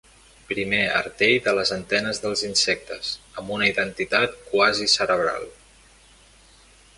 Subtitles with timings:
[0.51, 3.11] Primer artell de les antenes dels insectes,
[3.43, 5.47] amb una identitat quasi cerebral.